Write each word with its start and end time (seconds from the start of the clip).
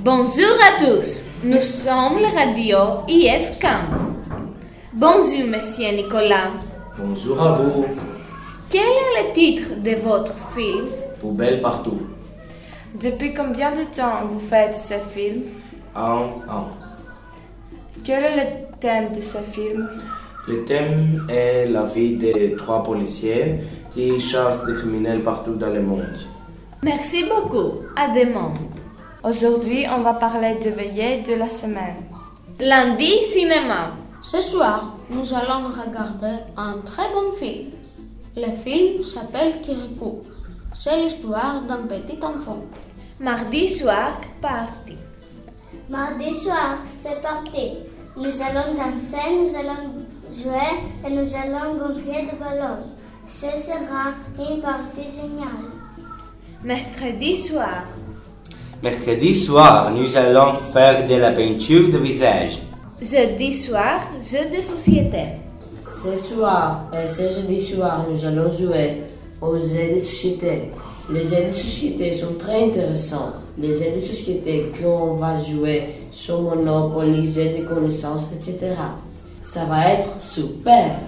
Bonjour 0.00 0.54
à 0.62 0.78
tous, 0.78 1.24
nous 1.42 1.60
sommes 1.60 2.20
la 2.22 2.28
radio 2.28 2.78
IF 3.08 3.58
Camp. 3.58 3.82
Bonjour, 4.92 5.44
monsieur 5.48 5.90
Nicolas. 5.90 6.52
Bonjour 6.96 7.42
à 7.42 7.52
vous. 7.54 7.84
Quel 8.70 8.82
est 8.82 9.26
le 9.26 9.32
titre 9.32 9.74
de 9.82 10.00
votre 10.00 10.34
film? 10.54 10.86
Poubelle 11.20 11.60
partout. 11.60 11.98
Depuis 12.94 13.34
combien 13.34 13.72
de 13.72 13.82
temps 13.92 14.24
vous 14.30 14.40
faites 14.48 14.76
ce 14.76 14.94
film? 15.12 15.46
Un 15.96 16.28
an. 16.48 16.68
Quel 18.04 18.22
est 18.22 18.36
le 18.36 18.78
thème 18.78 19.12
de 19.12 19.20
ce 19.20 19.38
film? 19.52 19.88
Le 20.46 20.64
thème 20.64 21.26
est 21.28 21.66
la 21.66 21.82
vie 21.82 22.16
de 22.16 22.56
trois 22.56 22.84
policiers 22.84 23.56
qui 23.90 24.20
chassent 24.20 24.64
des 24.64 24.74
criminels 24.74 25.24
partout 25.24 25.54
dans 25.54 25.70
le 25.70 25.82
monde. 25.82 26.16
Merci 26.84 27.24
beaucoup. 27.24 27.80
À 27.96 28.06
demain. 28.06 28.54
Aujourd'hui, 29.24 29.84
on 29.90 30.02
va 30.02 30.14
parler 30.14 30.60
de 30.64 30.70
veillée 30.70 31.22
de 31.22 31.34
la 31.34 31.48
semaine. 31.48 32.04
Lundi, 32.60 33.24
cinéma. 33.24 33.90
Ce 34.22 34.40
soir, 34.40 34.94
nous 35.10 35.34
allons 35.34 35.66
regarder 35.66 36.36
un 36.56 36.78
très 36.84 37.12
bon 37.12 37.32
film. 37.32 37.70
Le 38.36 38.52
film 38.62 39.02
s'appelle 39.02 39.60
Kirikou. 39.60 40.22
C'est 40.72 41.02
l'histoire 41.02 41.62
d'un 41.62 41.78
petit 41.88 42.18
enfant. 42.24 42.60
Mardi 43.18 43.68
soir, 43.68 44.20
party. 44.40 44.96
Mardi 45.90 46.32
soir, 46.32 46.78
c'est 46.84 47.20
parti. 47.20 47.72
Nous 48.16 48.40
allons 48.40 48.74
danser, 48.74 49.16
nous 49.32 49.52
allons 49.58 50.04
jouer 50.30 50.78
et 51.04 51.10
nous 51.10 51.34
allons 51.34 51.76
gonfler 51.76 52.22
des 52.22 52.36
ballons. 52.38 52.86
Ce 53.24 53.46
sera 53.46 54.12
une 54.38 54.60
partie 54.60 55.10
géniale. 55.10 55.72
Mercredi 56.62 57.36
soir. 57.36 57.82
Mercredi 58.80 59.34
soir, 59.34 59.90
nous 59.90 60.16
allons 60.16 60.52
faire 60.72 61.04
de 61.04 61.16
la 61.16 61.32
peinture 61.32 61.88
de 61.90 61.98
visage. 61.98 62.60
Jeudi 63.02 63.52
soir, 63.52 64.02
jeu 64.20 64.56
de 64.56 64.60
société. 64.62 65.24
Ce 65.90 66.14
soir 66.14 66.84
et 66.92 67.04
ce 67.04 67.22
jeudi 67.22 67.60
soir, 67.60 68.06
nous 68.08 68.24
allons 68.24 68.52
jouer 68.52 69.02
aux 69.40 69.58
jeux 69.58 69.94
de 69.94 69.98
société. 69.98 70.70
Les 71.10 71.24
jeux 71.24 71.46
de 71.46 71.50
société 71.50 72.14
sont 72.14 72.34
très 72.38 72.66
intéressants. 72.66 73.32
Les 73.58 73.72
jeux 73.72 73.96
de 73.96 73.98
société 73.98 74.70
qu'on 74.80 75.14
va 75.14 75.42
jouer 75.42 75.88
sont 76.12 76.42
Monopoly, 76.42 77.32
jeux 77.32 77.58
de 77.58 77.64
connaissances, 77.66 78.30
etc. 78.32 78.76
Ça 79.42 79.64
va 79.64 79.88
être 79.88 80.20
super. 80.20 81.00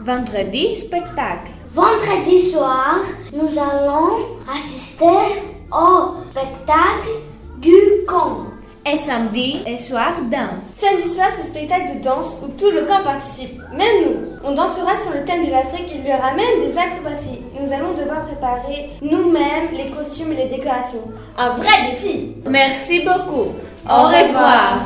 Vendredi, 0.00 0.74
spectacle. 0.74 1.52
Vendredi 1.72 2.50
soir, 2.50 2.96
nous 3.32 3.56
allons 3.56 4.26
assister 4.52 5.52
au 5.72 6.14
spectacle 6.30 7.10
du 7.58 7.74
camp. 8.06 8.46
Et 8.84 8.96
samedi 8.96 9.62
et 9.64 9.76
soir, 9.76 10.12
danse. 10.28 10.74
Samedi 10.76 11.08
soir, 11.08 11.28
c'est 11.36 11.46
spectacle 11.46 11.98
de 11.98 12.02
danse 12.04 12.36
où 12.42 12.48
tout 12.58 12.70
le 12.72 12.82
camp 12.82 13.00
participe, 13.04 13.60
même 13.72 14.04
nous. 14.04 14.16
On 14.42 14.52
dansera 14.52 14.98
sur 15.04 15.12
le 15.14 15.24
thème 15.24 15.46
de 15.46 15.52
l'Afrique 15.52 15.86
et 15.92 15.98
il 15.98 16.08
y 16.08 16.12
aura 16.12 16.32
même 16.32 16.58
des 16.66 16.76
acrobaties. 16.76 17.38
Nous 17.60 17.72
allons 17.72 17.92
devoir 17.92 18.24
préparer 18.26 18.90
nous-mêmes 19.00 19.70
les 19.72 19.88
costumes 19.90 20.32
et 20.32 20.36
les 20.36 20.56
décorations. 20.56 21.04
Un 21.38 21.50
vrai 21.50 21.90
défi 21.92 22.34
Merci 22.44 23.04
beaucoup. 23.04 23.52
Au, 23.88 24.08
revoir. 24.08 24.78